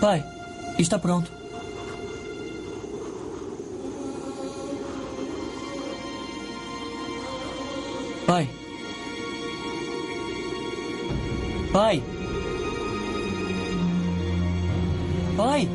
[0.00, 0.24] Pai,
[0.78, 1.30] está pronto.
[8.26, 8.48] Pai.
[11.70, 12.02] Pai.
[15.36, 15.68] Pai.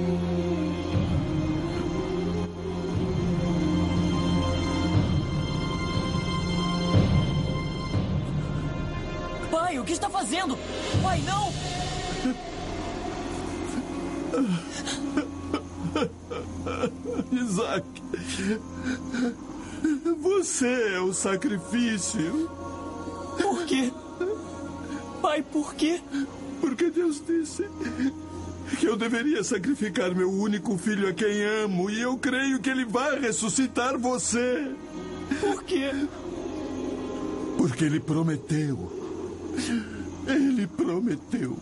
[9.52, 10.58] Pai, o que está fazendo?
[11.04, 11.65] Pai, não!
[17.32, 17.86] Isaac,
[20.22, 22.50] você é o sacrifício.
[23.42, 23.92] Por quê?
[25.22, 26.02] Pai, por quê?
[26.62, 27.68] Porque Deus disse
[28.80, 32.86] que eu deveria sacrificar meu único filho a quem amo e eu creio que ele
[32.86, 34.72] vai ressuscitar você.
[35.40, 35.92] Por quê?
[37.58, 38.92] Porque ele prometeu.
[40.28, 41.58] Ele prometeu.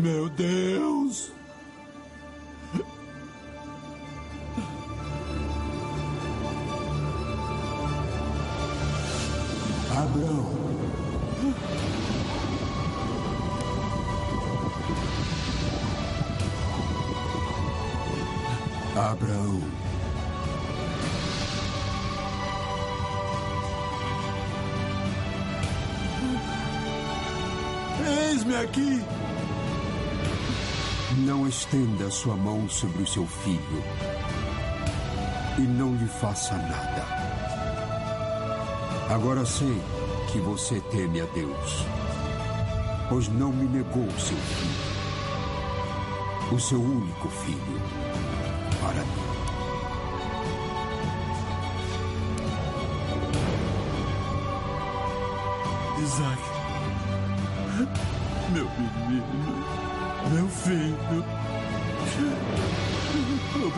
[0.00, 1.39] Meu Deus!
[31.70, 33.84] Estenda sua mão sobre o seu filho
[35.56, 37.06] e não lhe faça nada.
[39.08, 39.80] Agora sei
[40.32, 41.86] que você teme a Deus,
[43.08, 44.80] pois não me negou seu filho,
[46.52, 47.80] o seu único filho,
[48.80, 49.30] para mim.
[56.02, 56.42] Isaac.
[58.52, 59.64] Meu menino.
[60.32, 61.49] Meu filho.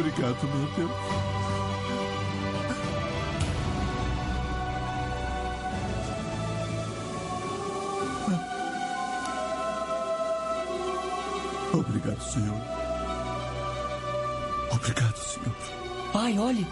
[0.02, 0.90] Obrigado, meu Deus.
[11.72, 12.60] Obrigado, Senhor.
[14.72, 15.54] Obrigado, Senhor.
[16.12, 16.66] Pai, olhe.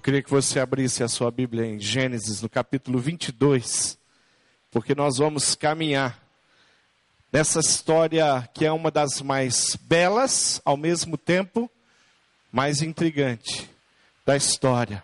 [0.00, 3.98] Eu queria que você abrisse a sua Bíblia em Gênesis, no capítulo 22,
[4.70, 6.18] porque nós vamos caminhar
[7.30, 11.70] nessa história que é uma das mais belas, ao mesmo tempo
[12.50, 13.68] mais intrigante
[14.24, 15.02] da história,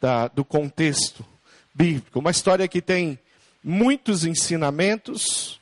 [0.00, 1.26] da, do contexto
[1.74, 2.20] bíblico.
[2.20, 3.18] Uma história que tem
[3.64, 5.60] muitos ensinamentos,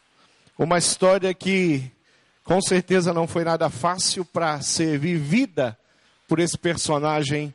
[0.58, 1.90] uma história que
[2.44, 5.74] com certeza não foi nada fácil para ser vivida
[6.28, 7.54] por esse personagem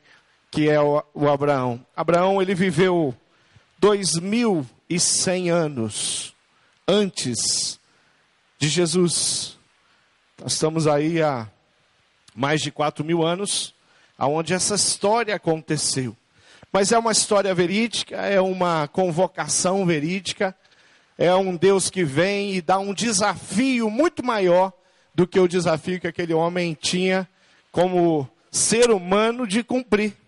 [0.54, 1.84] que é o, o Abraão.
[1.96, 3.16] Abraão ele viveu
[3.80, 6.36] 2100 anos
[6.88, 7.80] antes
[8.60, 9.58] de Jesus.
[10.46, 11.50] Estamos aí há
[12.36, 13.74] mais de 4 mil anos,
[14.16, 16.16] aonde essa história aconteceu.
[16.72, 20.56] Mas é uma história verídica, é uma convocação verídica,
[21.18, 24.72] é um Deus que vem e dá um desafio muito maior
[25.16, 27.28] do que o desafio que aquele homem tinha
[27.72, 30.23] como ser humano de cumprir.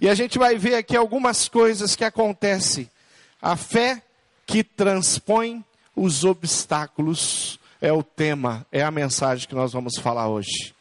[0.00, 2.90] E a gente vai ver aqui algumas coisas que acontecem.
[3.40, 4.02] A fé
[4.46, 5.64] que transpõe
[5.94, 10.74] os obstáculos é o tema, é a mensagem que nós vamos falar hoje.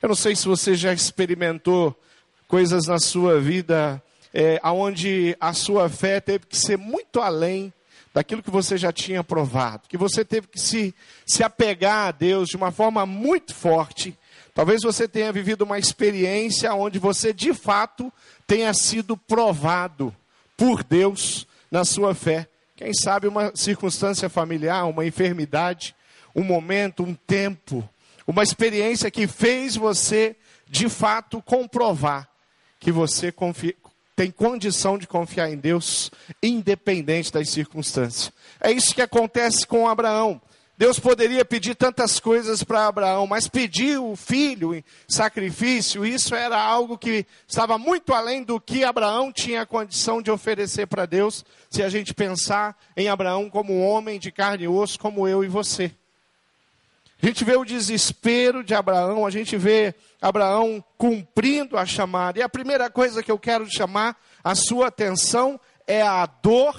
[0.00, 1.98] Eu não sei se você já experimentou
[2.46, 7.72] coisas na sua vida é, onde a sua fé teve que ser muito além
[8.14, 10.94] daquilo que você já tinha provado, que você teve que se,
[11.26, 14.16] se apegar a Deus de uma forma muito forte.
[14.54, 18.10] Talvez você tenha vivido uma experiência onde você de fato
[18.46, 20.14] tenha sido provado
[20.56, 22.48] por Deus na sua fé.
[22.76, 25.94] Quem sabe uma circunstância familiar, uma enfermidade,
[26.34, 27.88] um momento, um tempo,
[28.26, 30.36] uma experiência que fez você
[30.68, 32.28] de fato comprovar
[32.78, 33.74] que você confia,
[34.14, 36.10] tem condição de confiar em Deus,
[36.42, 38.32] independente das circunstâncias.
[38.60, 40.40] É isso que acontece com Abraão.
[40.78, 46.60] Deus poderia pedir tantas coisas para Abraão, mas pedir o filho em sacrifício, isso era
[46.62, 51.82] algo que estava muito além do que Abraão tinha condição de oferecer para Deus, se
[51.82, 55.48] a gente pensar em Abraão como um homem de carne e osso, como eu e
[55.48, 55.90] você.
[57.22, 62.38] A gente vê o desespero de Abraão, a gente vê Abraão cumprindo a chamada.
[62.38, 66.76] E a primeira coisa que eu quero chamar a sua atenção é a dor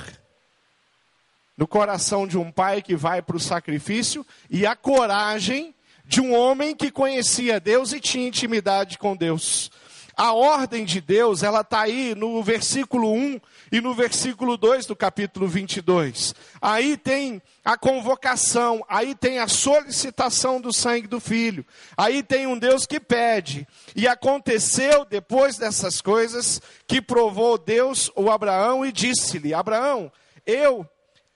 [1.58, 5.74] no coração de um pai que vai para o sacrifício e a coragem
[6.06, 9.72] de um homem que conhecia Deus e tinha intimidade com Deus.
[10.16, 13.40] A ordem de Deus, ela está aí no versículo 1
[13.72, 16.34] e no versículo 2 do capítulo 22.
[16.60, 21.64] Aí tem a convocação, aí tem a solicitação do sangue do filho,
[21.96, 23.68] aí tem um Deus que pede.
[23.96, 30.12] E aconteceu depois dessas coisas que provou Deus o Abraão e disse-lhe: Abraão,
[30.48, 30.84] eu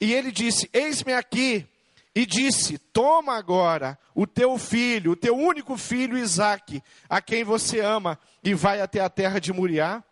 [0.02, 1.68] e ele disse: Eis-me aqui.
[2.14, 7.80] E disse: Toma agora o teu filho, o teu único filho Isaque, a quem você
[7.80, 10.04] ama, e vai até a terra de Muriá,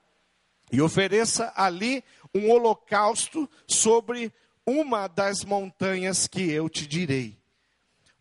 [0.71, 2.01] e ofereça ali
[2.33, 4.31] um holocausto sobre
[4.65, 7.37] uma das montanhas que eu te direi.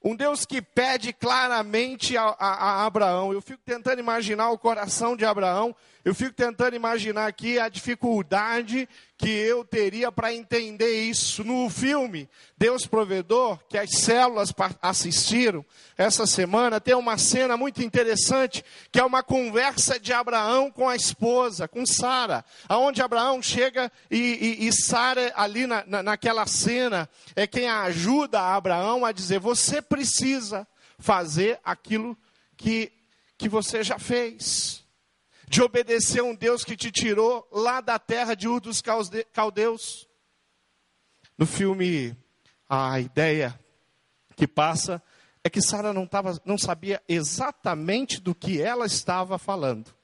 [0.03, 3.33] Um Deus que pede claramente a, a, a, Abraão.
[3.33, 5.75] Eu fico tentando imaginar o coração de Abraão.
[6.05, 11.43] Eu fico tentando imaginar aqui a dificuldade que eu teria para entender isso.
[11.43, 15.65] No filme Deus Provedor, que as células assistiram
[15.97, 20.95] essa semana, tem uma cena muito interessante, que é uma conversa de Abraão com a
[20.95, 27.09] esposa, com Sara, aonde Abraão chega e, e, e Sara ali na, na, naquela cena
[27.35, 30.67] é quem ajuda Abraão a dizer: você precisa
[30.99, 32.17] fazer aquilo
[32.57, 32.93] que,
[33.37, 34.87] que você já fez
[35.49, 38.83] de obedecer a um Deus que te tirou lá da terra de Ur dos
[39.33, 40.09] Caldeus.
[41.37, 42.17] No filme,
[42.69, 43.59] a ideia
[44.37, 45.03] que passa
[45.43, 46.09] é que Sara não,
[46.45, 49.98] não sabia exatamente do que ela estava falando.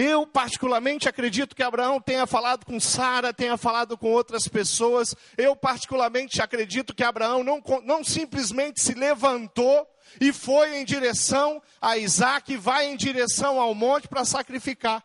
[0.00, 5.12] Eu, particularmente, acredito que Abraão tenha falado com Sara, tenha falado com outras pessoas.
[5.36, 9.84] Eu, particularmente, acredito que Abraão não, não simplesmente se levantou
[10.20, 15.02] e foi em direção a Isaac, vai em direção ao monte para sacrificar.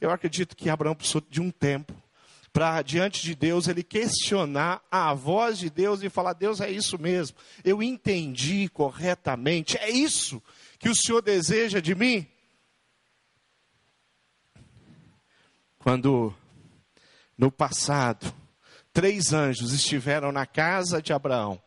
[0.00, 1.94] Eu acredito que Abraão precisou de um tempo
[2.52, 6.98] para, diante de Deus, ele questionar a voz de Deus e falar: Deus, é isso
[6.98, 10.42] mesmo, eu entendi corretamente, é isso
[10.76, 12.26] que o Senhor deseja de mim?
[15.88, 16.34] Quando,
[17.38, 18.30] no passado,
[18.92, 21.58] três anjos estiveram na casa de Abraão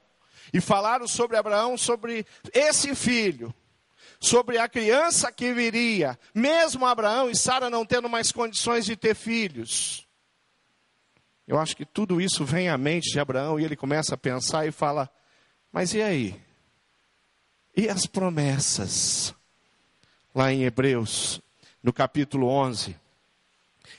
[0.54, 2.24] e falaram sobre Abraão, sobre
[2.54, 3.52] esse filho,
[4.20, 9.16] sobre a criança que viria, mesmo Abraão e Sara não tendo mais condições de ter
[9.16, 10.08] filhos.
[11.48, 14.68] Eu acho que tudo isso vem à mente de Abraão e ele começa a pensar
[14.68, 15.10] e fala:
[15.72, 16.40] Mas e aí?
[17.76, 19.34] E as promessas?
[20.36, 21.42] Lá em Hebreus,
[21.82, 22.96] no capítulo 11,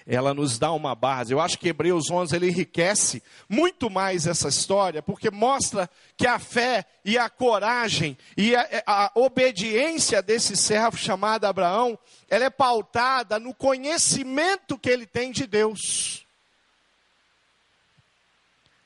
[0.06, 1.32] ela nos dá uma base.
[1.32, 6.38] Eu acho que Hebreus 11 ele enriquece muito mais essa história, porque mostra que a
[6.38, 13.38] fé e a coragem e a, a obediência desse servo chamado Abraão, ela é pautada
[13.38, 16.24] no conhecimento que ele tem de Deus.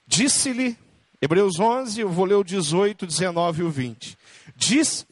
[0.06, 0.76] Disse-lhe,
[1.20, 4.18] Hebreus 11, eu vou ler o 18, 19 e o 20.
[4.54, 5.06] Diz,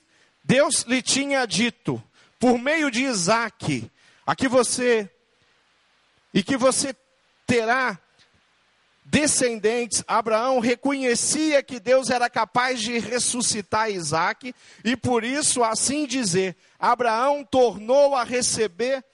[0.44, 2.02] Deus lhe tinha dito,
[2.38, 3.90] por meio de Isaac,
[4.26, 5.10] aqui você
[6.34, 6.94] e que você
[7.46, 7.98] terá
[9.04, 10.02] descendentes.
[10.08, 14.52] Abraão reconhecia que Deus era capaz de ressuscitar Isaac,
[14.84, 19.04] e por isso, assim dizer, Abraão tornou a receber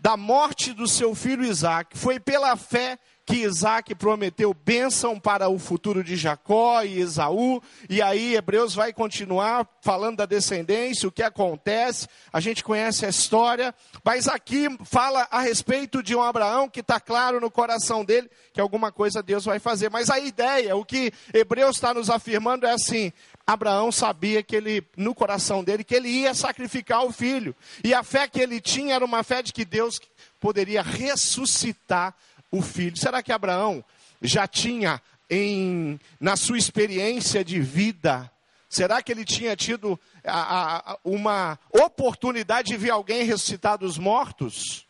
[0.00, 1.96] da morte do seu filho Isaac.
[1.96, 8.02] Foi pela fé que Isaac prometeu bênção para o futuro de Jacó e Esaú, e
[8.02, 13.74] aí Hebreus vai continuar falando da descendência, o que acontece, a gente conhece a história,
[14.04, 18.60] mas aqui fala a respeito de um Abraão que está claro no coração dele que
[18.60, 22.72] alguma coisa Deus vai fazer, mas a ideia, o que Hebreus está nos afirmando é
[22.72, 23.12] assim:
[23.46, 28.02] Abraão sabia que ele, no coração dele, que ele ia sacrificar o filho, e a
[28.02, 29.98] fé que ele tinha era uma fé de que Deus
[30.38, 32.14] poderia ressuscitar
[32.56, 32.96] o filho.
[32.96, 33.84] Será que Abraão
[34.22, 38.30] já tinha em, na sua experiência de vida,
[38.68, 44.86] será que ele tinha tido a, a, uma oportunidade de ver alguém ressuscitar dos mortos?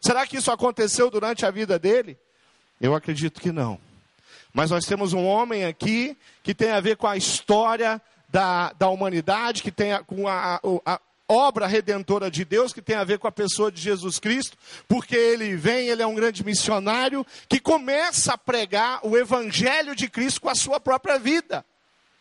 [0.00, 2.18] Será que isso aconteceu durante a vida dele?
[2.80, 3.78] Eu acredito que não.
[4.52, 8.88] Mas nós temos um homem aqui que tem a ver com a história da, da
[8.88, 13.18] humanidade, que tem a, com a, a, obra redentora de Deus que tem a ver
[13.18, 17.58] com a pessoa de Jesus Cristo, porque ele vem, ele é um grande missionário que
[17.58, 21.64] começa a pregar o evangelho de Cristo com a sua própria vida.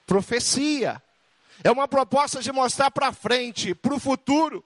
[0.06, 1.02] Profecia.
[1.64, 4.64] É uma proposta de mostrar para frente, para o futuro.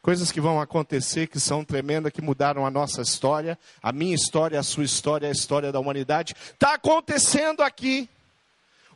[0.00, 4.58] Coisas que vão acontecer, que são tremendas, que mudaram a nossa história, a minha história,
[4.58, 6.34] a sua história, a história da humanidade.
[6.52, 8.08] Está acontecendo aqui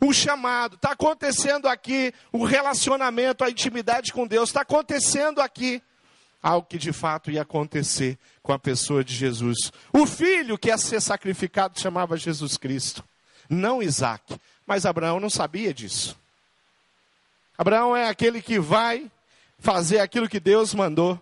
[0.01, 5.83] o chamado, está acontecendo aqui o relacionamento, a intimidade com Deus, está acontecendo aqui
[6.43, 9.71] algo que de fato ia acontecer com a pessoa de Jesus.
[9.93, 13.05] O filho que ia ser sacrificado chamava Jesus Cristo,
[13.49, 14.41] não Isaac.
[14.67, 16.17] Mas Abraão não sabia disso.
[17.59, 19.11] Abraão é aquele que vai
[19.59, 21.21] fazer aquilo que Deus mandou.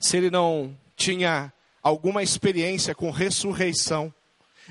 [0.00, 1.52] Se ele não tinha
[1.82, 4.12] alguma experiência com ressurreição,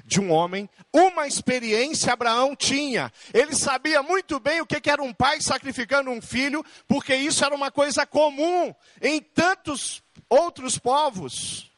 [0.05, 3.11] de um homem, uma experiência Abraão tinha.
[3.33, 7.55] Ele sabia muito bem o que era um pai sacrificando um filho, porque isso era
[7.55, 11.71] uma coisa comum em tantos outros povos.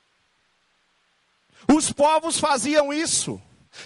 [1.71, 3.39] Os povos faziam isso,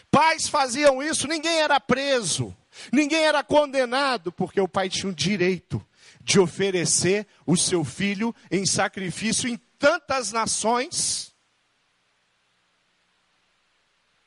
[0.10, 2.56] pais faziam isso, ninguém era preso,
[2.92, 5.86] ninguém era condenado, porque o pai tinha o direito
[6.22, 11.33] de oferecer o seu filho em sacrifício em tantas nações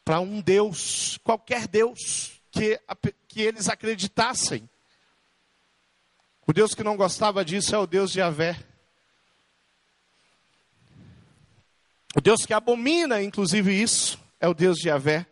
[0.07, 2.81] para um Deus, qualquer Deus que,
[3.27, 4.71] que eles acreditassem.
[6.47, 8.57] O Deus que não gostava disso é o Deus de Javé.
[12.15, 15.27] O Deus que abomina, inclusive, isso é o Deus de Javé.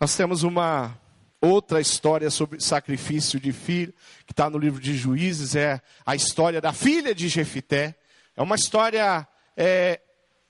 [0.00, 0.98] Nós temos uma
[1.38, 3.92] outra história sobre sacrifício de filho,
[4.24, 7.94] que está no livro de Juízes, é a história da filha de Jefité.
[8.34, 10.00] É uma história é,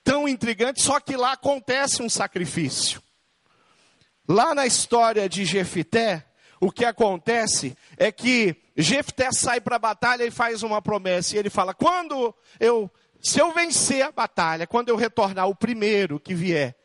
[0.03, 3.01] tão intrigante, só que lá acontece um sacrifício.
[4.27, 6.25] Lá na história de Jefité,
[6.59, 11.35] o que acontece é que Jefté sai para a batalha e faz uma promessa.
[11.35, 12.89] E ele fala: quando eu,
[13.21, 16.75] se eu vencer a batalha, quando eu retornar o primeiro que vier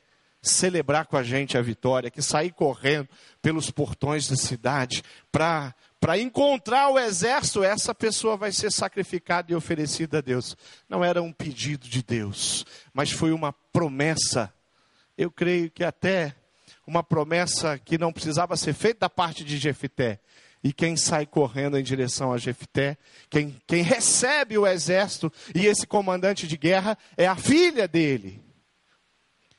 [0.41, 3.09] celebrar com a gente a vitória, que sair correndo
[3.43, 9.55] pelos portões da cidade para para encontrar o exército, essa pessoa vai ser sacrificada e
[9.55, 10.57] oferecida a Deus.
[10.89, 14.53] Não era um pedido de Deus, mas foi uma promessa.
[15.17, 16.35] Eu creio que até
[16.87, 20.21] uma promessa que não precisava ser feita da parte de Jefité.
[20.63, 22.97] E quem sai correndo em direção a Jefté,
[23.29, 28.48] quem, quem recebe o exército e esse comandante de guerra é a filha dele.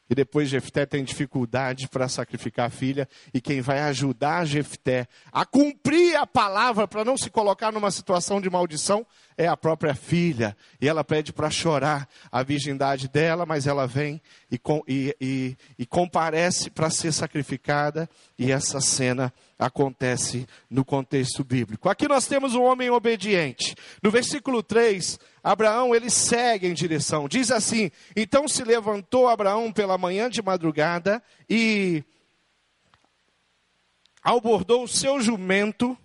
[0.10, 3.08] E depois Jefté tem dificuldade para sacrificar a filha.
[3.34, 8.42] E quem vai ajudar Jefté a cumprir a palavra para não se colocar numa situação
[8.42, 9.06] de maldição
[9.38, 10.58] é a própria filha.
[10.82, 15.86] E ela pede para chorar a virgindade dela, mas ela vem e, e, e, e
[15.86, 18.10] comparece para ser sacrificada.
[18.38, 21.90] E essa cena acontece no contexto bíblico.
[21.90, 23.76] Aqui nós temos um homem obediente.
[24.02, 27.28] No versículo 3, Abraão ele segue em direção.
[27.28, 32.02] Diz assim: Então se levantou Abraão pela manhã de madrugada e
[34.24, 35.98] abordou o seu jumento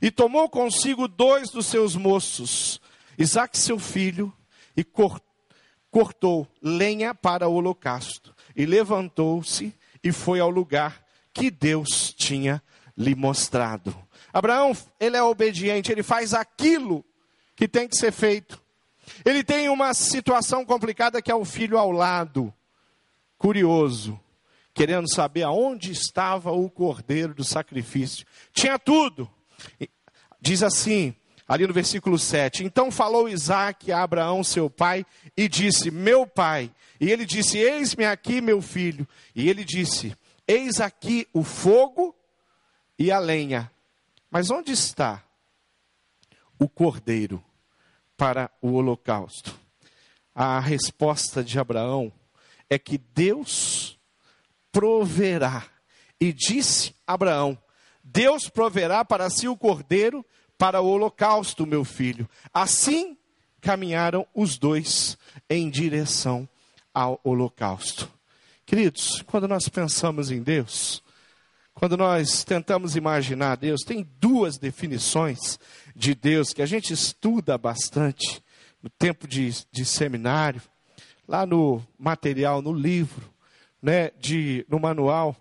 [0.00, 2.80] e tomou consigo dois dos seus moços,
[3.18, 4.32] Isaac seu filho,
[4.74, 4.82] e
[5.90, 8.34] cortou lenha para o holocausto.
[8.56, 12.62] E levantou-se e foi ao lugar que Deus tinha
[12.96, 13.94] lhe mostrado.
[14.32, 17.04] Abraão, ele é obediente, ele faz aquilo
[17.56, 18.62] que tem que ser feito.
[19.24, 22.52] Ele tem uma situação complicada que é o filho ao lado,
[23.36, 24.18] curioso,
[24.72, 28.26] querendo saber aonde estava o cordeiro do sacrifício.
[28.52, 29.30] Tinha tudo,
[30.44, 31.14] Diz assim,
[31.48, 36.70] ali no versículo 7: Então falou Isaac a Abraão, seu pai, e disse: Meu pai.
[37.00, 39.08] E ele disse: Eis-me aqui, meu filho.
[39.34, 40.14] E ele disse:
[40.46, 42.14] Eis aqui o fogo
[42.98, 43.70] e a lenha.
[44.30, 45.22] Mas onde está
[46.58, 47.42] o cordeiro
[48.16, 49.64] para o holocausto?
[50.34, 52.12] a resposta de Abraão
[52.68, 53.98] é que Deus
[54.72, 55.64] proverá.
[56.20, 57.56] E disse Abraão:
[58.02, 60.24] Deus proverá para si o cordeiro
[60.58, 62.28] para o holocausto, meu filho.
[62.52, 63.16] Assim
[63.60, 65.16] caminharam os dois
[65.48, 66.48] em direção
[66.92, 68.10] ao holocausto.
[68.66, 71.02] Queridos, quando nós pensamos em Deus,
[71.74, 75.58] quando nós tentamos imaginar Deus, tem duas definições
[75.94, 78.42] de Deus que a gente estuda bastante
[78.80, 80.62] no tempo de, de seminário,
[81.26, 83.28] lá no material, no livro,
[83.82, 85.36] né, de, no manual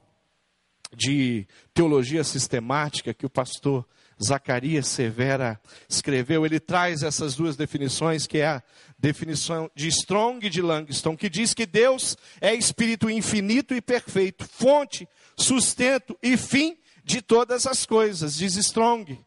[0.95, 3.85] de teologia sistemática que o pastor
[4.25, 8.63] Zacarias Severa escreveu, ele traz essas duas definições, que é a
[8.97, 14.45] definição de Strong e de Langston, que diz que Deus é espírito infinito e perfeito,
[14.45, 19.19] fonte, sustento e fim de todas as coisas, diz Strong.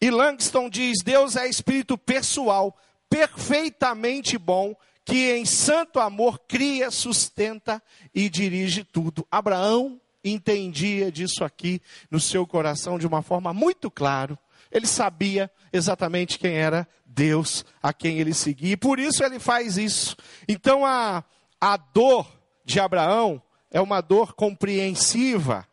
[0.00, 2.76] E Langston diz: Deus é espírito pessoal,
[3.10, 7.82] perfeitamente bom, que em santo amor cria, sustenta
[8.14, 9.26] e dirige tudo.
[9.30, 10.00] Abraão
[10.30, 11.80] entendia disso aqui
[12.10, 14.38] no seu coração de uma forma muito clara.
[14.70, 19.76] Ele sabia exatamente quem era Deus a quem ele seguia, e por isso ele faz
[19.78, 20.16] isso.
[20.46, 21.24] Então a,
[21.60, 22.30] a dor
[22.64, 25.66] de Abraão é uma dor compreensiva.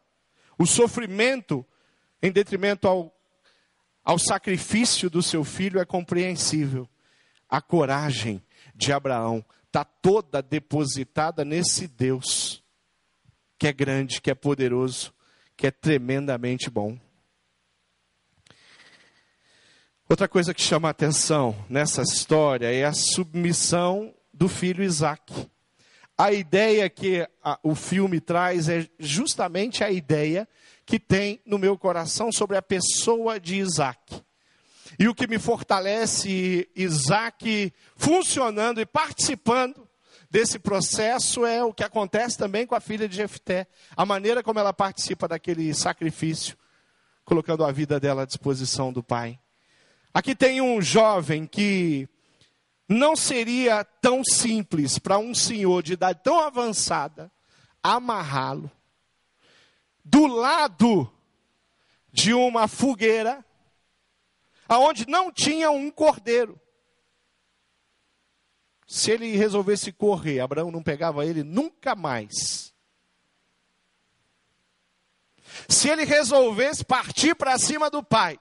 [0.58, 1.66] O sofrimento,
[2.22, 3.14] em detrimento ao,
[4.04, 6.88] ao sacrifício do seu filho, é compreensível.
[7.50, 8.42] A coragem
[8.74, 12.64] de Abraão está toda depositada nesse Deus
[13.58, 15.14] que é grande, que é poderoso,
[15.56, 16.98] que é tremendamente bom.
[20.08, 25.50] Outra coisa que chama a atenção nessa história é a submissão do filho Isaac.
[26.18, 30.48] A ideia que a, o filme traz é justamente a ideia
[30.86, 34.22] que tem no meu coração sobre a pessoa de Isaac.
[35.00, 39.85] E o que me fortalece Isaac funcionando e participando
[40.36, 43.66] desse processo é o que acontece também com a filha de Jefté.
[43.96, 46.58] A maneira como ela participa daquele sacrifício,
[47.24, 49.40] colocando a vida dela à disposição do pai.
[50.14, 52.10] Aqui tem um jovem que
[52.90, 57.32] não seria tão simples para um senhor de idade tão avançada
[57.82, 58.70] amarrá-lo
[60.04, 61.10] do lado
[62.12, 63.44] de uma fogueira
[64.68, 66.60] aonde não tinha um cordeiro.
[68.86, 72.74] Se ele resolvesse correr, Abraão não pegava ele nunca mais.
[75.68, 78.40] Se ele resolvesse partir para cima do pai,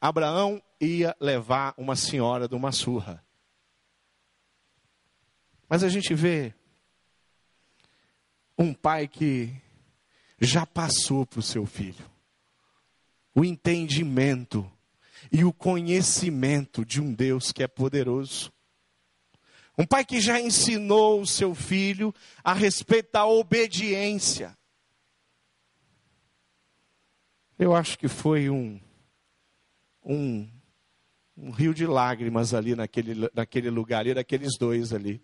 [0.00, 3.24] Abraão ia levar uma senhora de uma surra.
[5.68, 6.54] Mas a gente vê
[8.58, 9.54] um pai que
[10.38, 12.16] já passou para o seu filho
[13.36, 14.68] o entendimento
[15.30, 18.50] e o conhecimento de um Deus que é poderoso.
[19.78, 24.56] Um pai que já ensinou o seu filho a respeito da obediência.
[27.58, 28.80] Eu acho que foi um,
[30.04, 30.48] um,
[31.36, 35.22] um rio de lágrimas ali naquele, naquele lugar ali, daqueles dois ali.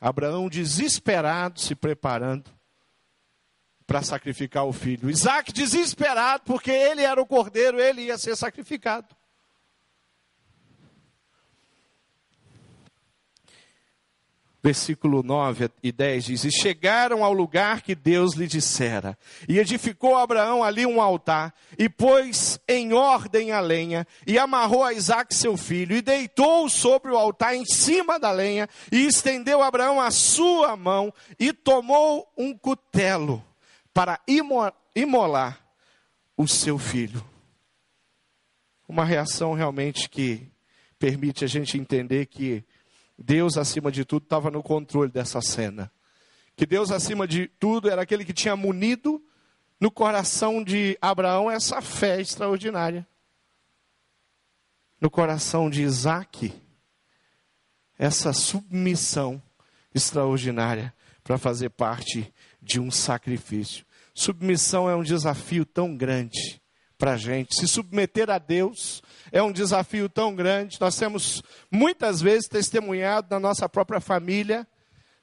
[0.00, 2.50] Abraão desesperado, se preparando
[3.86, 5.10] para sacrificar o filho.
[5.10, 9.14] Isaac desesperado, porque ele era o cordeiro, ele ia ser sacrificado.
[14.62, 20.16] Versículo 9 e 10 diz: E chegaram ao lugar que Deus lhe dissera, e edificou
[20.16, 25.56] Abraão ali um altar, e pôs em ordem a lenha, e amarrou a Isaac seu
[25.56, 30.76] filho, e deitou-o sobre o altar em cima da lenha, e estendeu Abraão a sua
[30.76, 33.44] mão, e tomou um cutelo
[33.92, 34.20] para
[34.94, 35.58] imolar
[36.36, 37.22] o seu filho.
[38.88, 40.46] Uma reação realmente que
[40.98, 42.64] permite a gente entender que
[43.22, 45.90] Deus, acima de tudo, estava no controle dessa cena.
[46.56, 49.22] Que Deus, acima de tudo, era aquele que tinha munido
[49.80, 53.06] no coração de Abraão essa fé extraordinária.
[55.00, 56.52] No coração de Isaac,
[57.98, 59.42] essa submissão
[59.94, 63.84] extraordinária para fazer parte de um sacrifício.
[64.14, 66.61] Submissão é um desafio tão grande
[67.02, 67.56] para a gente.
[67.56, 70.78] Se submeter a Deus é um desafio tão grande.
[70.80, 74.64] Nós temos muitas vezes testemunhado na nossa própria família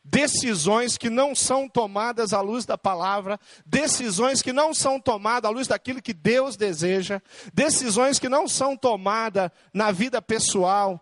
[0.03, 5.53] decisões que não são tomadas à luz da palavra, decisões que não são tomadas à
[5.53, 7.21] luz daquilo que Deus deseja,
[7.53, 11.01] decisões que não são tomadas na vida pessoal,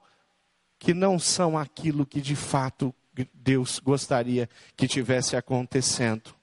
[0.77, 2.93] que não são aquilo que de fato
[3.33, 6.35] Deus gostaria que tivesse acontecendo.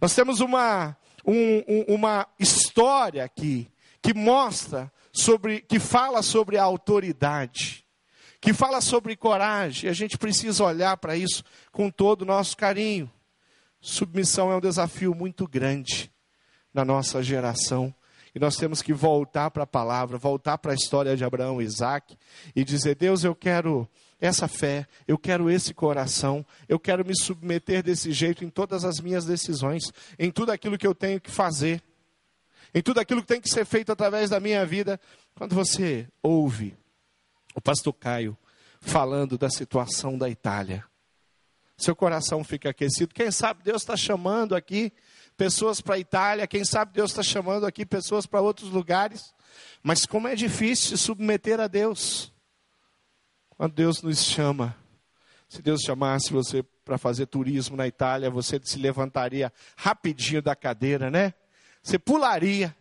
[0.00, 0.96] Nós temos uma
[1.30, 3.70] um, um, uma história aqui
[4.02, 7.84] que mostra sobre, que fala sobre a autoridade,
[8.40, 9.88] que fala sobre coragem.
[9.88, 13.10] A gente precisa olhar para isso com todo o nosso carinho.
[13.80, 16.10] Submissão é um desafio muito grande
[16.74, 17.94] na nossa geração.
[18.34, 21.64] E nós temos que voltar para a palavra, voltar para a história de Abraão e
[21.64, 22.16] Isaac
[22.54, 23.88] e dizer: Deus, eu quero
[24.20, 29.00] essa fé, eu quero esse coração, eu quero me submeter desse jeito em todas as
[29.00, 29.84] minhas decisões,
[30.18, 31.82] em tudo aquilo que eu tenho que fazer,
[32.74, 35.00] em tudo aquilo que tem que ser feito através da minha vida.
[35.34, 36.76] Quando você ouve
[37.54, 38.36] o pastor Caio
[38.80, 40.84] falando da situação da Itália,
[41.78, 43.14] seu coração fica aquecido.
[43.14, 44.92] Quem sabe Deus está chamando aqui
[45.34, 49.34] pessoas para a Itália, quem sabe Deus está chamando aqui pessoas para outros lugares.
[49.82, 52.30] Mas como é difícil se submeter a Deus.
[53.60, 54.74] Quando Deus nos chama,
[55.46, 61.10] se Deus chamasse você para fazer turismo na Itália, você se levantaria rapidinho da cadeira,
[61.10, 61.34] né?
[61.82, 62.74] Você pularia.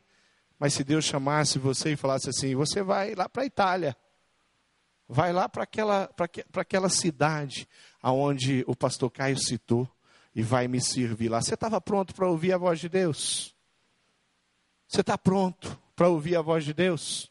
[0.58, 3.98] Mas se Deus chamasse você e falasse assim: você vai lá para a Itália,
[5.06, 6.10] vai lá para aquela,
[6.56, 7.68] aquela cidade
[8.02, 9.86] aonde o pastor Caio citou
[10.34, 11.42] e vai me servir lá.
[11.42, 13.54] Você estava pronto para ouvir a voz de Deus?
[14.88, 17.30] Você está pronto para ouvir a voz de Deus?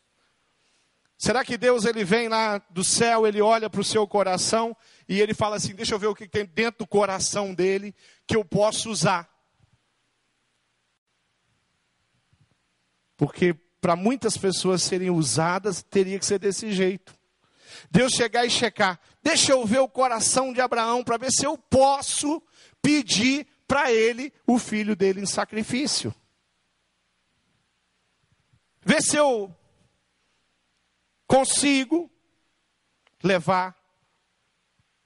[1.18, 4.74] Será que Deus ele vem lá do céu, ele olha para o seu coração
[5.08, 7.92] e ele fala assim: deixa eu ver o que tem dentro do coração dele
[8.24, 9.28] que eu posso usar?
[13.16, 17.18] Porque para muitas pessoas serem usadas, teria que ser desse jeito.
[17.90, 21.58] Deus chegar e checar, deixa eu ver o coração de Abraão para ver se eu
[21.58, 22.40] posso
[22.80, 26.14] pedir para ele o filho dele em sacrifício.
[28.84, 29.52] Ver se eu
[31.28, 32.10] consigo
[33.22, 33.76] levar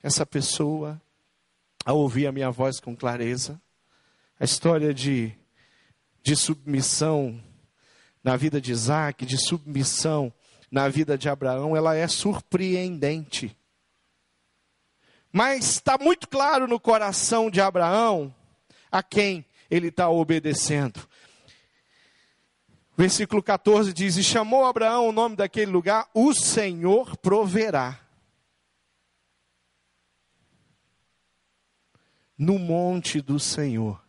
[0.00, 1.02] essa pessoa
[1.84, 3.60] a ouvir a minha voz com clareza.
[4.38, 5.34] A história de,
[6.22, 7.42] de submissão
[8.22, 10.32] na vida de Isaac, de submissão
[10.70, 13.56] na vida de Abraão, ela é surpreendente.
[15.32, 18.32] Mas está muito claro no coração de Abraão
[18.90, 21.08] a quem ele está obedecendo.
[22.96, 27.98] Versículo 14 diz: E chamou Abraão o nome daquele lugar, o Senhor proverá.
[32.36, 34.02] No monte do Senhor,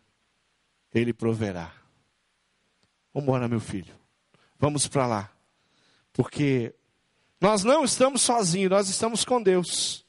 [0.92, 1.72] ele proverá.
[3.12, 3.94] Vamos embora, meu filho.
[4.58, 5.30] Vamos para lá.
[6.12, 6.74] Porque
[7.40, 10.04] nós não estamos sozinhos, nós estamos com Deus.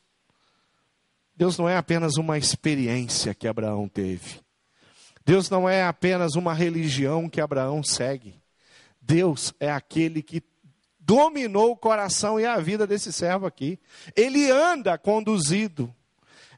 [1.36, 4.40] Deus não é apenas uma experiência que Abraão teve.
[5.26, 8.42] Deus não é apenas uma religião que Abraão segue.
[9.06, 10.42] Deus é aquele que
[11.00, 13.80] dominou o coração e a vida desse servo aqui.
[14.16, 15.94] Ele anda conduzido.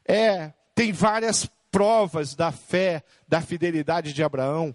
[0.04, 4.74] É, tem várias provas da fé, da fidelidade de Abraão,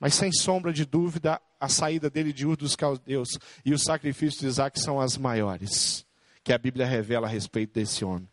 [0.00, 4.40] mas sem sombra de dúvida, a saída dele de Ur dos Caldeus e o sacrifício
[4.40, 6.04] de Isaac são as maiores
[6.42, 8.28] que a Bíblia revela a respeito desse homem.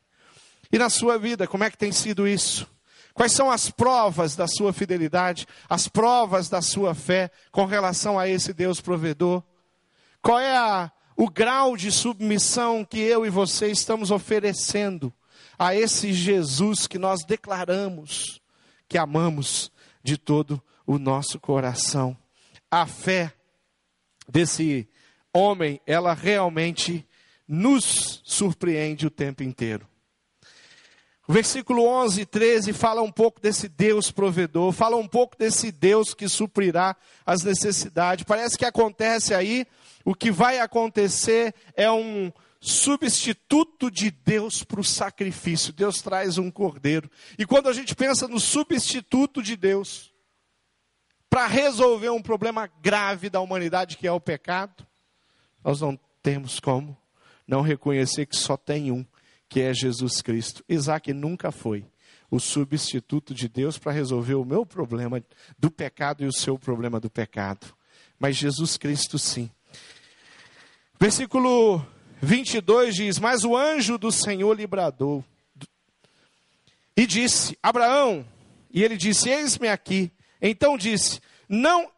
[0.72, 2.68] E na sua vida, como é que tem sido isso?
[3.14, 8.28] Quais são as provas da sua fidelidade, as provas da sua fé com relação a
[8.28, 9.44] esse Deus provedor?
[10.22, 15.14] Qual é a, o grau de submissão que eu e você estamos oferecendo
[15.58, 18.42] a esse Jesus que nós declaramos
[18.88, 19.72] que amamos
[20.04, 22.16] de todo o nosso coração?
[22.70, 23.34] A fé
[24.28, 24.88] desse
[25.34, 27.06] homem, ela realmente
[27.48, 29.91] nos surpreende o tempo inteiro.
[31.32, 35.72] O versículo 11 e 13 fala um pouco desse Deus provedor, fala um pouco desse
[35.72, 36.94] Deus que suprirá
[37.26, 38.26] as necessidades.
[38.26, 39.66] Parece que acontece aí,
[40.04, 45.72] o que vai acontecer é um substituto de Deus para o sacrifício.
[45.72, 47.10] Deus traz um cordeiro.
[47.40, 50.14] E quando a gente pensa no substituto de Deus,
[51.30, 54.86] para resolver um problema grave da humanidade que é o pecado,
[55.64, 56.98] nós não temos como
[57.48, 59.06] não reconhecer que só tem um
[59.52, 60.64] que é Jesus Cristo.
[60.70, 61.86] Isaac nunca foi
[62.32, 65.22] o substituto de Deus para resolver o meu problema
[65.60, 67.68] do pecado e o seu problema do pecado.
[68.18, 69.52] Mas Jesus Cristo sim.
[70.98, 71.86] Versículo
[72.22, 75.22] 22 diz: Mas o anjo do Senhor lhe bradou
[76.96, 78.26] e disse: Abraão,
[78.74, 80.14] e ele disse: Eis-me aqui.
[80.42, 81.92] Então disse: Não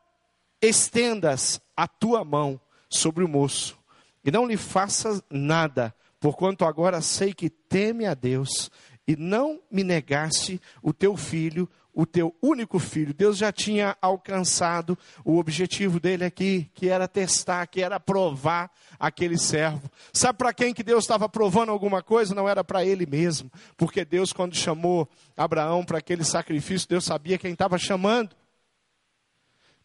[0.59, 3.77] estendas a tua mão sobre o moço,
[4.25, 8.71] e não lhe faças nada, porquanto agora sei que teme a Deus
[9.05, 13.13] e não me negaste o teu filho, o teu único filho.
[13.13, 19.37] Deus já tinha alcançado o objetivo dele aqui, que era testar, que era provar aquele
[19.37, 19.91] servo.
[20.13, 22.33] Sabe para quem que Deus estava provando alguma coisa?
[22.33, 27.37] Não era para ele mesmo, porque Deus quando chamou Abraão para aquele sacrifício, Deus sabia
[27.37, 28.33] quem estava chamando.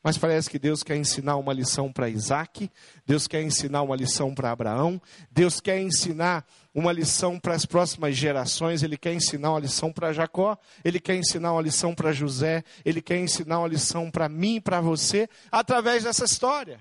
[0.02, 2.70] Mas parece que Deus quer ensinar uma lição para Isaac,
[3.04, 8.16] Deus quer ensinar uma lição para Abraão, Deus quer ensinar uma lição para as próximas
[8.16, 12.62] gerações, Ele quer ensinar uma lição para Jacó, Ele quer ensinar uma lição para José,
[12.84, 16.80] Ele quer ensinar uma lição para mim e para você, através dessa história.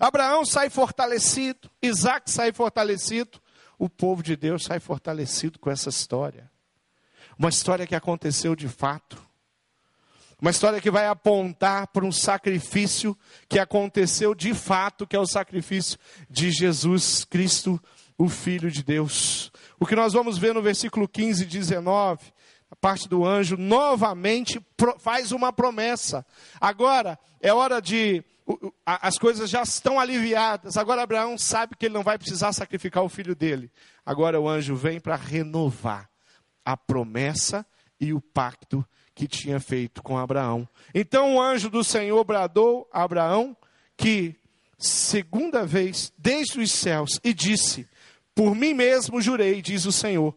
[0.00, 3.40] Abraão sai fortalecido, Isaac sai fortalecido,
[3.78, 6.50] o povo de Deus sai fortalecido com essa história.
[7.38, 9.31] Uma história que aconteceu de fato.
[10.42, 13.16] Uma história que vai apontar para um sacrifício
[13.48, 15.96] que aconteceu de fato, que é o sacrifício
[16.28, 17.80] de Jesus Cristo,
[18.18, 19.52] o Filho de Deus.
[19.78, 22.32] O que nós vamos ver no versículo 15 e 19,
[22.68, 24.60] a parte do anjo, novamente
[24.98, 26.26] faz uma promessa.
[26.60, 28.24] Agora é hora de.
[28.84, 30.76] As coisas já estão aliviadas.
[30.76, 33.70] Agora Abraão sabe que ele não vai precisar sacrificar o filho dele.
[34.04, 36.10] Agora o anjo vem para renovar
[36.64, 37.64] a promessa
[38.00, 40.68] e o pacto que tinha feito com Abraão.
[40.94, 43.56] Então o anjo do Senhor bradou a Abraão
[43.96, 44.36] que
[44.78, 47.88] segunda vez desde os céus e disse:
[48.34, 50.36] Por mim mesmo jurei, diz o Senhor,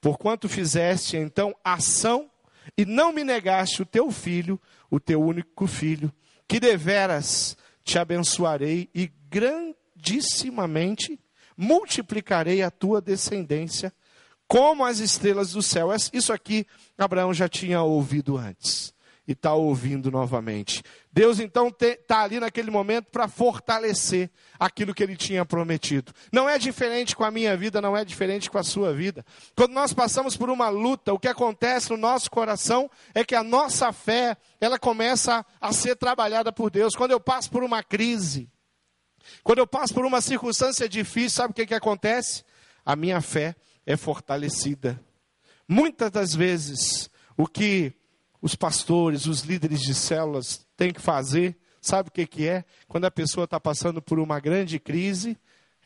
[0.00, 2.30] porquanto fizeste então ação
[2.76, 6.12] e não me negaste o teu filho, o teu único filho,
[6.46, 11.18] que deveras te abençoarei e grandissimamente
[11.56, 13.92] multiplicarei a tua descendência
[14.50, 15.90] como as estrelas do céu.
[16.12, 16.66] Isso aqui
[16.98, 18.92] Abraão já tinha ouvido antes
[19.28, 20.82] e está ouvindo novamente.
[21.12, 26.12] Deus então está ali naquele momento para fortalecer aquilo que ele tinha prometido.
[26.32, 29.24] Não é diferente com a minha vida, não é diferente com a sua vida.
[29.54, 33.44] Quando nós passamos por uma luta, o que acontece no nosso coração é que a
[33.44, 36.96] nossa fé, ela começa a ser trabalhada por Deus.
[36.96, 38.50] Quando eu passo por uma crise,
[39.44, 42.42] quando eu passo por uma circunstância difícil, sabe o que, que acontece?
[42.84, 43.54] A minha fé
[43.86, 45.00] é fortalecida.
[45.66, 47.92] Muitas das vezes, o que
[48.42, 52.64] os pastores, os líderes de células têm que fazer, sabe o que, que é?
[52.88, 55.36] Quando a pessoa está passando por uma grande crise,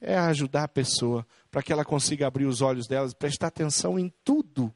[0.00, 4.12] é ajudar a pessoa para que ela consiga abrir os olhos delas, prestar atenção em
[4.22, 4.72] tudo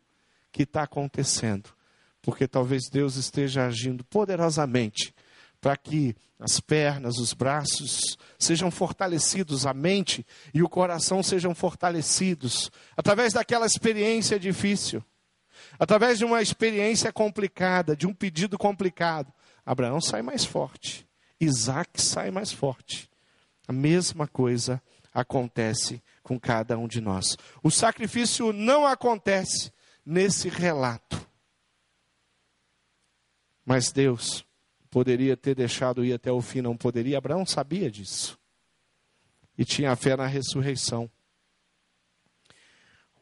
[0.50, 1.70] que está acontecendo,
[2.22, 5.14] porque talvez Deus esteja agindo poderosamente
[5.60, 12.70] para que as pernas, os braços sejam fortalecidos, a mente e o coração sejam fortalecidos,
[12.96, 15.04] através daquela experiência difícil,
[15.78, 19.32] através de uma experiência complicada, de um pedido complicado.
[19.66, 21.06] Abraão sai mais forte,
[21.40, 23.10] Isaac sai mais forte.
[23.66, 24.80] A mesma coisa
[25.12, 27.36] acontece com cada um de nós.
[27.62, 29.72] O sacrifício não acontece
[30.06, 31.26] nesse relato.
[33.66, 34.47] Mas Deus
[34.90, 37.18] poderia ter deixado ir até o fim, não poderia.
[37.18, 38.38] Abraão sabia disso.
[39.56, 41.10] E tinha fé na ressurreição.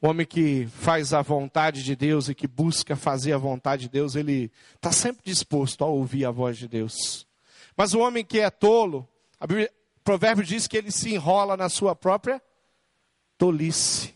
[0.01, 3.89] O homem que faz a vontade de Deus e que busca fazer a vontade de
[3.89, 7.27] Deus, ele está sempre disposto a ouvir a voz de Deus.
[7.77, 9.09] Mas o homem que é tolo,
[9.41, 12.41] a Bíblia, o provérbio diz que ele se enrola na sua própria
[13.39, 14.15] tolice.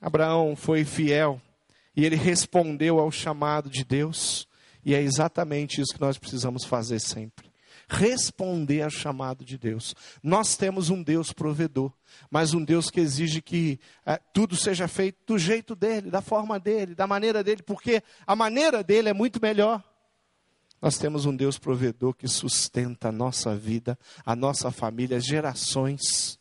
[0.00, 1.40] Abraão foi fiel
[1.96, 4.48] e ele respondeu ao chamado de Deus.
[4.84, 7.52] E é exatamente isso que nós precisamos fazer sempre.
[7.88, 9.94] Responder ao chamado de Deus.
[10.22, 11.92] Nós temos um Deus provedor,
[12.30, 16.58] mas um Deus que exige que é, tudo seja feito do jeito dele, da forma
[16.58, 19.82] dele, da maneira dele, porque a maneira dele é muito melhor.
[20.80, 26.38] Nós temos um Deus provedor que sustenta a nossa vida, a nossa família, as gerações.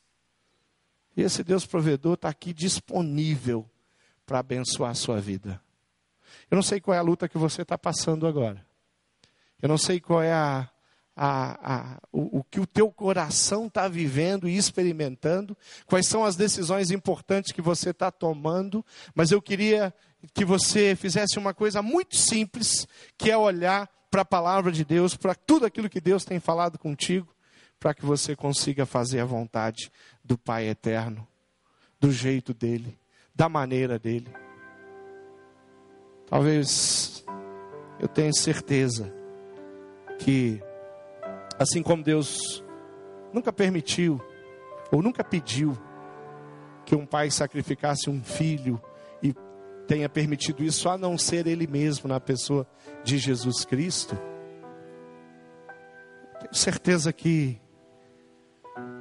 [1.15, 3.69] E esse Deus provedor está aqui disponível
[4.25, 5.61] para abençoar a sua vida.
[6.53, 8.63] Eu não sei qual é a luta que você está passando agora.
[9.59, 10.69] Eu não sei qual é a,
[11.15, 16.35] a, a, o, o, que o teu coração está vivendo e experimentando, quais são as
[16.35, 18.85] decisões importantes que você está tomando,
[19.15, 19.91] mas eu queria
[20.31, 22.87] que você fizesse uma coisa muito simples,
[23.17, 26.77] que é olhar para a palavra de Deus, para tudo aquilo que Deus tem falado
[26.77, 27.33] contigo,
[27.79, 29.91] para que você consiga fazer a vontade
[30.23, 31.27] do Pai eterno,
[31.99, 32.95] do jeito dele,
[33.33, 34.42] da maneira dele.
[36.33, 37.23] Talvez
[37.99, 39.13] eu tenha certeza
[40.17, 40.59] que,
[41.59, 42.65] assim como Deus
[43.31, 44.19] nunca permitiu
[44.91, 45.77] ou nunca pediu
[46.87, 48.81] que um pai sacrificasse um filho
[49.21, 49.31] e
[49.85, 52.65] tenha permitido isso a não ser ele mesmo na pessoa
[53.03, 54.17] de Jesus Cristo,
[56.39, 57.61] tenho certeza que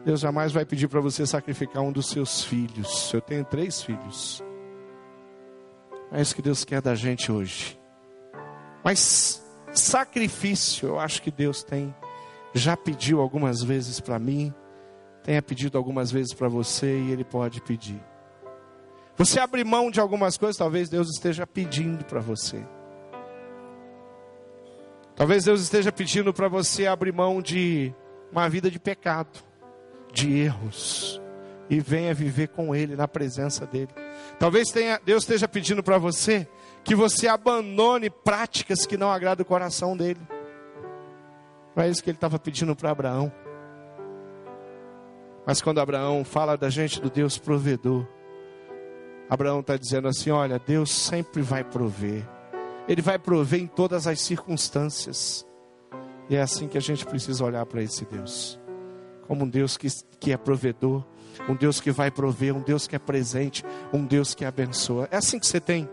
[0.05, 3.11] Deus jamais vai pedir para você sacrificar um dos seus filhos.
[3.11, 4.45] Eu tenho três filhos.
[6.12, 7.79] É isso que Deus quer da gente hoje.
[8.85, 11.94] Mas sacrifício, eu acho que Deus tem
[12.55, 14.53] já pediu algumas vezes para mim,
[15.22, 18.03] tenha pedido algumas vezes para você e Ele pode pedir.
[19.16, 22.64] Você abrir mão de algumas coisas, talvez Deus esteja pedindo para você.
[25.14, 27.94] Talvez Deus esteja pedindo para você abrir mão de
[28.31, 29.40] uma vida de pecado,
[30.12, 31.20] de erros,
[31.68, 33.90] e venha viver com Ele, na presença dEle.
[34.39, 36.49] Talvez tenha, Deus esteja pedindo para você
[36.85, 40.21] que você abandone práticas que não agradam o coração dEle.
[41.75, 43.33] Não é isso que Ele estava pedindo para Abraão.
[45.47, 48.07] Mas quando Abraão fala da gente do Deus provedor,
[49.29, 52.29] Abraão está dizendo assim: olha, Deus sempre vai prover.
[52.87, 55.47] Ele vai prover em todas as circunstâncias.
[56.29, 58.61] E é assim que a gente precisa olhar para esse Deus.
[59.27, 61.05] Como um Deus que, que é provedor,
[61.49, 65.09] um Deus que vai prover, um Deus que é presente, um Deus que abençoa.
[65.11, 65.88] É assim que você tem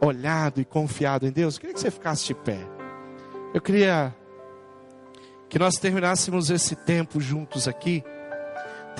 [0.00, 1.54] olhado e confiado em Deus.
[1.54, 2.58] Eu queria que você ficasse de pé.
[3.52, 4.14] Eu queria
[5.48, 8.04] que nós terminássemos esse tempo juntos aqui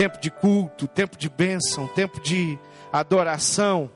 [0.00, 2.58] tempo de culto, tempo de bênção, tempo de
[2.90, 3.90] adoração,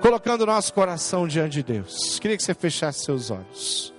[0.00, 2.20] colocando o nosso coração diante de Deus.
[2.20, 3.92] Queria que você fechasse seus olhos.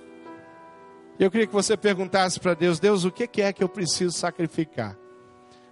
[1.18, 4.96] Eu queria que você perguntasse para Deus: Deus, o que é que eu preciso sacrificar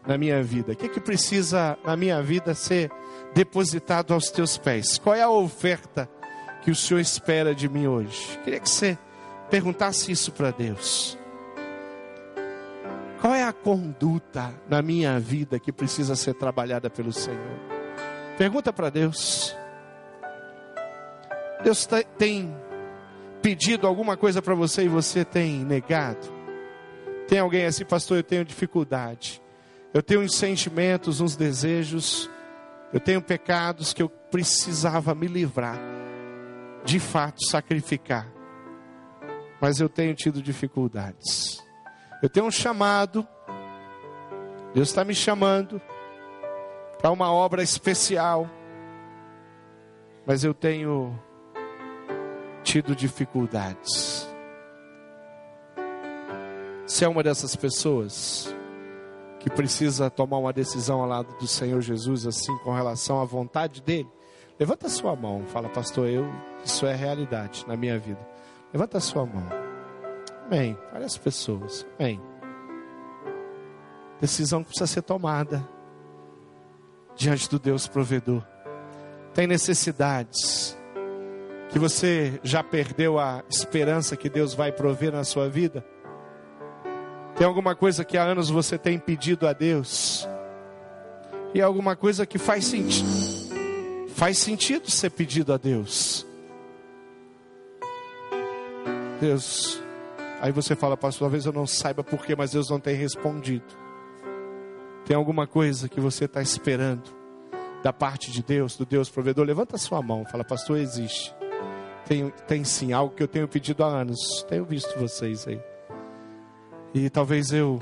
[0.07, 0.73] na minha vida?
[0.73, 2.91] O que, é que precisa na minha vida ser
[3.35, 4.99] depositado aos teus pés?
[4.99, 6.09] Qual é a oferta
[6.63, 8.39] que o Senhor espera de mim hoje?
[8.45, 8.97] Queria que você
[9.51, 11.19] perguntasse isso para Deus.
[13.21, 17.59] Qual é a conduta na minha vida que precisa ser trabalhada pelo Senhor?
[18.39, 19.57] Pergunta para Deus.
[21.65, 21.89] Deus
[22.19, 22.55] tem
[23.43, 26.37] pedido alguma coisa para você e você tem negado?
[27.27, 28.19] Tem alguém assim, pastor?
[28.19, 29.43] Eu tenho dificuldade.
[29.97, 32.29] Eu tenho uns sentimentos, uns desejos.
[32.93, 35.79] Eu tenho pecados que eu precisava me livrar.
[36.85, 38.31] De fato, sacrificar.
[39.59, 41.65] Mas eu tenho tido dificuldades.
[42.23, 43.27] Eu tenho um chamado.
[44.75, 45.81] Deus está me chamando
[46.99, 48.51] para uma obra especial.
[50.27, 51.19] Mas eu tenho
[52.63, 54.29] tido dificuldades.
[56.85, 58.55] Se é uma dessas pessoas
[59.47, 63.81] que precisa tomar uma decisão ao lado do Senhor Jesus, assim, com relação à vontade
[63.81, 64.09] dele,
[64.59, 66.27] levanta a sua mão, fala, pastor, eu,
[66.65, 68.19] isso é realidade na minha vida.
[68.73, 69.47] Levanta a sua mão.
[70.45, 70.77] Amém.
[70.93, 71.87] Várias pessoas.
[71.97, 72.21] Amém.
[74.21, 75.65] Decisão que precisa ser tomada
[77.15, 78.45] diante do Deus provedor.
[79.33, 80.77] Tem necessidades
[81.71, 85.87] que você já perdeu a esperança que Deus vai prover na sua vida?
[87.37, 90.27] Tem alguma coisa que há anos você tem pedido a Deus?
[91.55, 93.09] E alguma coisa que faz sentido?
[94.15, 96.27] Faz sentido ser pedido a Deus.
[99.21, 99.81] Deus,
[100.41, 103.65] Aí você fala, pastor, talvez eu não saiba porquê, mas Deus não tem respondido.
[105.05, 107.05] Tem alguma coisa que você está esperando
[107.83, 109.47] da parte de Deus, do Deus provedor?
[109.47, 111.35] Levanta sua mão, fala, pastor, existe.
[112.05, 114.45] Tem, tem sim, algo que eu tenho pedido há anos.
[114.49, 115.61] Tenho visto vocês aí.
[116.95, 117.81] E talvez eu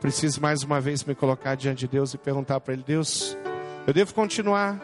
[0.00, 3.36] precise mais uma vez me colocar diante de Deus e perguntar para Ele: Deus,
[3.86, 4.80] eu devo continuar?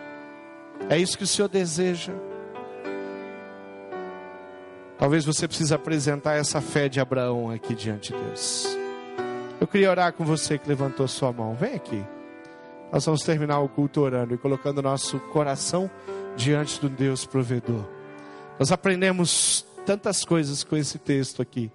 [0.88, 2.12] É isso que o Senhor deseja?
[4.98, 8.66] Talvez você precise apresentar essa fé de Abraão aqui diante de Deus.
[9.60, 11.54] Eu queria orar com você que levantou sua mão.
[11.54, 12.04] Vem aqui.
[12.92, 15.90] Nós vamos terminar o culto orando e colocando nosso coração
[16.36, 17.84] diante do Deus provedor.
[18.58, 21.70] Nós aprendemos tantas coisas com esse texto aqui.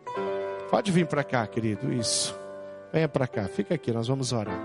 [0.71, 1.93] Pode vir para cá, querido.
[1.93, 2.33] Isso.
[2.93, 3.43] Venha para cá.
[3.43, 3.91] Fica aqui.
[3.91, 4.57] Nós vamos orar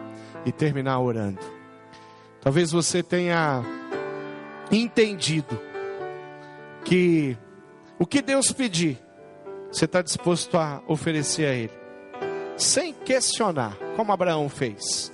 [0.44, 1.40] e terminar orando.
[2.40, 3.64] Talvez você tenha
[4.70, 5.60] entendido
[6.84, 7.36] que
[7.98, 8.98] o que Deus pedir,
[9.68, 11.72] você está disposto a oferecer a Ele,
[12.56, 15.12] sem questionar, como Abraão fez.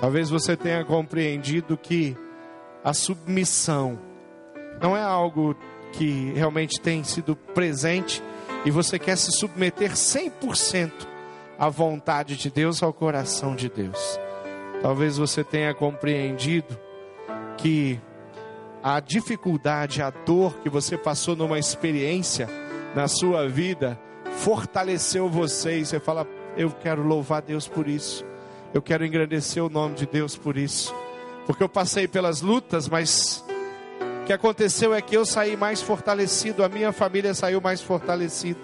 [0.00, 2.16] Talvez você tenha compreendido que
[2.82, 3.96] a submissão
[4.82, 5.56] não é algo
[5.92, 8.20] que realmente tem sido presente
[8.64, 10.90] e você quer se submeter 100%
[11.58, 14.18] à vontade de Deus, ao coração de Deus.
[14.82, 16.78] Talvez você tenha compreendido
[17.56, 18.00] que
[18.82, 22.48] a dificuldade, a dor que você passou numa experiência
[22.94, 23.98] na sua vida,
[24.36, 28.24] fortaleceu você e você fala: Eu quero louvar Deus por isso,
[28.74, 30.94] eu quero engrandecer o nome de Deus por isso,
[31.46, 33.45] porque eu passei pelas lutas, mas
[34.26, 38.58] que aconteceu é que eu saí mais fortalecido, a minha família saiu mais fortalecida.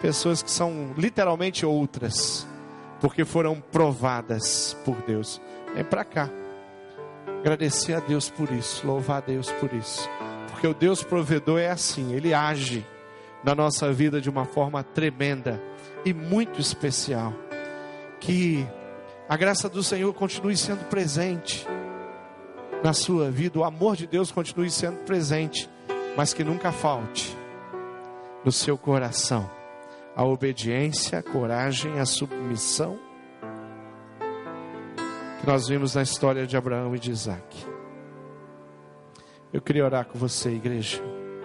[0.00, 2.46] Pessoas que são literalmente outras,
[3.00, 5.40] porque foram provadas por Deus.
[5.74, 6.30] Vem para cá.
[7.40, 10.08] Agradecer a Deus por isso, louvar a Deus por isso.
[10.48, 12.86] Porque o Deus provedor é assim, ele age
[13.42, 15.60] na nossa vida de uma forma tremenda
[16.04, 17.34] e muito especial.
[18.20, 18.64] Que
[19.28, 21.66] a graça do Senhor continue sendo presente
[22.82, 25.68] na sua vida, o amor de Deus continue sendo presente,
[26.16, 27.36] mas que nunca falte.
[28.42, 29.50] no seu coração
[30.16, 32.98] a obediência, a coragem, a submissão
[35.40, 37.66] que nós vimos na história de Abraão e de Isaac.
[39.52, 41.02] Eu queria orar com você, igreja.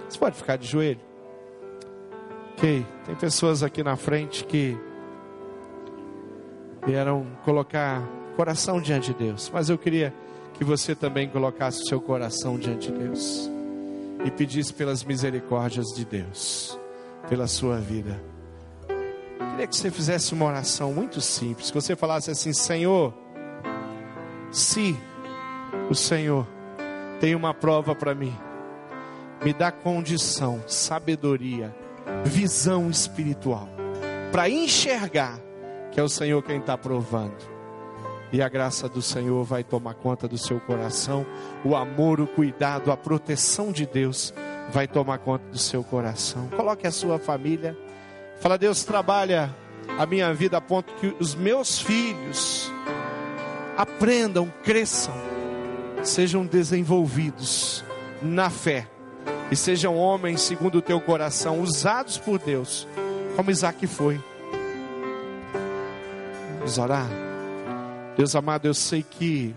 [0.07, 0.99] Você pode ficar de joelho?
[2.53, 4.77] Ok, tem pessoas aqui na frente que
[6.86, 8.01] vieram colocar
[8.36, 10.13] coração diante de Deus, mas eu queria
[10.57, 13.49] que você também colocasse o seu coração diante de Deus
[14.23, 16.79] e pedisse pelas misericórdias de Deus,
[17.29, 18.19] pela sua vida.
[19.39, 23.13] Eu queria que você fizesse uma oração muito simples, que você falasse assim: Senhor,
[24.51, 24.97] se
[25.89, 26.47] o Senhor
[27.19, 28.35] tem uma prova para mim,
[29.43, 31.75] me dá condição, sabedoria,
[32.23, 33.67] visão espiritual,
[34.31, 35.39] para enxergar
[35.91, 37.54] que é o Senhor quem está provando.
[38.32, 41.26] E a graça do Senhor vai tomar conta do seu coração,
[41.63, 44.34] o amor, o cuidado, a proteção de Deus
[44.71, 46.49] vai tomar conta do seu coração.
[46.49, 47.78] Coloque a sua família,
[48.39, 49.55] fala, Deus trabalha
[49.97, 52.71] a minha vida a ponto que os meus filhos
[53.78, 55.13] aprendam, cresçam,
[56.03, 57.84] sejam desenvolvidos
[58.21, 58.88] na fé
[59.51, 62.88] e sejam homens segundo o teu coração, usados por Deus,
[63.36, 64.19] como Isaac foi.
[66.57, 67.24] Vamos orar.
[68.18, 69.53] Deus amado, eu sei que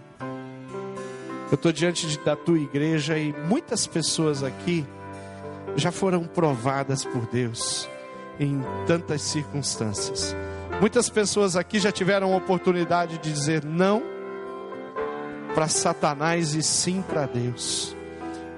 [1.51, 4.85] eu estou diante de, da tua igreja e muitas pessoas aqui
[5.77, 7.89] já foram provadas por Deus
[8.39, 10.35] em tantas circunstâncias.
[10.81, 14.03] Muitas pessoas aqui já tiveram a oportunidade de dizer não
[15.55, 17.97] para Satanás e sim para Deus.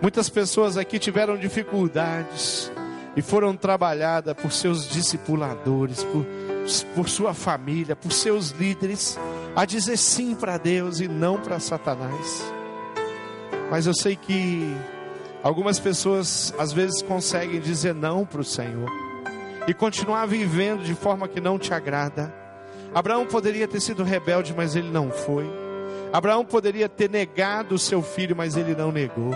[0.03, 2.73] Muitas pessoas aqui tiveram dificuldades
[3.17, 6.27] e foram trabalhadas por seus discipuladores, por,
[6.95, 9.19] por sua família, por seus líderes,
[9.55, 12.53] a dizer sim para Deus e não para Satanás.
[13.71, 14.75] Mas eu sei que
[15.43, 18.91] algumas pessoas às vezes conseguem dizer não para o Senhor
[19.67, 22.35] e continuar vivendo de forma que não te agrada.
[22.95, 25.49] Abraão poderia ter sido rebelde, mas ele não foi.
[26.13, 29.33] Abraão poderia ter negado o seu filho, mas ele não negou.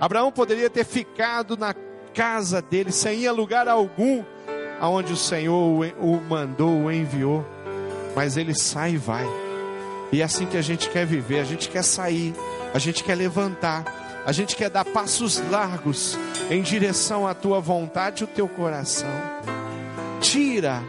[0.00, 1.74] Abraão poderia ter ficado na
[2.12, 4.24] casa dele sem ir a lugar algum
[4.80, 7.46] aonde o Senhor o mandou, o enviou,
[8.14, 9.26] mas ele sai e vai.
[10.12, 12.34] E é assim que a gente quer viver, a gente quer sair,
[12.74, 13.84] a gente quer levantar,
[14.26, 16.18] a gente quer dar passos largos
[16.50, 19.10] em direção à tua vontade e o teu coração.
[20.20, 20.82] Tira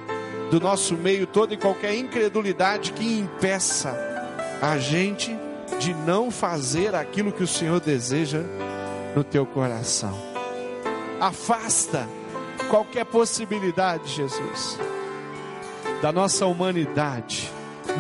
[0.49, 3.95] do nosso meio toda e qualquer incredulidade que impeça
[4.61, 5.36] a gente
[5.80, 8.41] de não fazer aquilo que o Senhor deseja
[9.15, 10.17] no teu coração.
[11.19, 12.07] Afasta
[12.69, 14.78] qualquer possibilidade, Jesus,
[16.01, 17.51] da nossa humanidade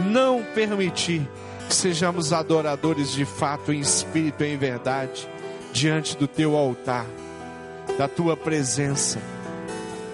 [0.09, 1.27] não permitir
[1.67, 5.29] que sejamos adoradores de fato, em espírito e em verdade,
[5.71, 7.05] diante do teu altar,
[7.97, 9.19] da tua presença.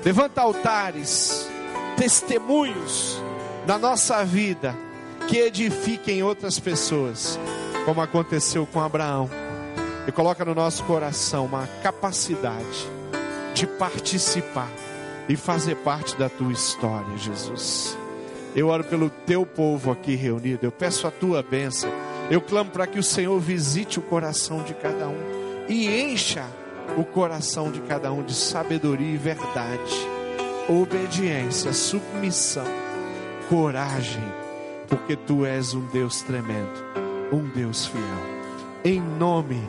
[0.04, 1.50] Levanta altares,
[1.96, 3.22] testemunhos
[3.66, 4.76] na nossa vida
[5.28, 7.40] que edifiquem outras pessoas,
[7.86, 9.30] como aconteceu com Abraão.
[10.08, 12.88] E coloca no nosso coração uma capacidade
[13.54, 14.70] de participar
[15.30, 17.98] e fazer parte da tua história, Jesus.
[18.56, 21.92] Eu oro pelo teu povo aqui reunido, eu peço a tua bênção.
[22.30, 25.18] Eu clamo para que o Senhor visite o coração de cada um
[25.70, 26.46] e encha
[26.98, 30.08] o coração de cada um de sabedoria e verdade,
[30.68, 32.66] obediência, submissão,
[33.50, 34.24] coragem,
[34.88, 36.84] porque tu és um Deus tremendo,
[37.32, 38.04] um Deus fiel.
[38.84, 39.62] Em nome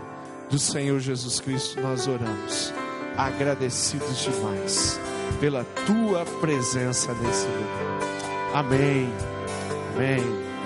[0.48, 2.72] do Senhor Jesus Cristo nós oramos,
[3.16, 4.98] agradecidos demais
[5.40, 7.98] pela tua presença nesse lugar.
[8.54, 9.12] Amém.
[9.94, 10.47] Amém.